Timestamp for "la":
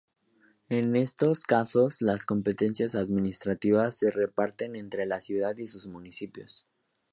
5.05-5.19